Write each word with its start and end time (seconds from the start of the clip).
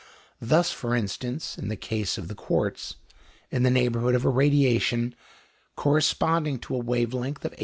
Thus, 0.41 0.71
for 0.71 0.95
instance, 0.95 1.59
in 1.59 1.67
the 1.67 1.75
case 1.75 2.17
of 2.17 2.27
the 2.27 2.33
quartz, 2.33 2.95
in 3.51 3.61
the 3.61 3.69
neighbourhood 3.69 4.15
of 4.15 4.25
a 4.25 4.29
radiation 4.29 5.13
corresponding 5.75 6.57
to 6.61 6.73
a 6.75 6.79
wave 6.79 7.13
length 7.13 7.45
of 7.45 7.53
8. 7.53 7.59